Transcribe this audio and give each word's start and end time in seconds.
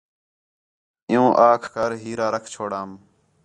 عیوں 1.09 1.29
آکھ 1.49 1.67
کر 1.73 1.89
ہیرا 2.03 2.27
رکھ 2.35 2.47
چھوڑام 2.53 2.89